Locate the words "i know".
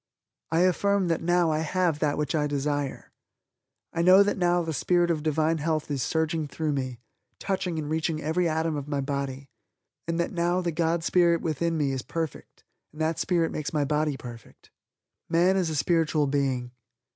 3.93-4.23